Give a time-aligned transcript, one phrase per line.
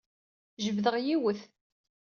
[0.63, 1.41] Jebdeɣ yiwet.